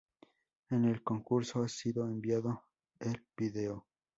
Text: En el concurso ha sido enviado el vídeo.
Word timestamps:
En 0.71 0.85
el 0.85 1.03
concurso 1.03 1.61
ha 1.61 1.67
sido 1.69 2.07
enviado 2.07 2.63
el 3.01 3.23
vídeo. 3.37 3.85